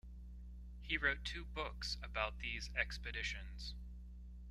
He 0.81 0.97
wrote 0.97 1.23
two 1.23 1.45
books 1.45 1.99
about 2.01 2.39
these 2.39 2.71
expeditions. 2.75 3.75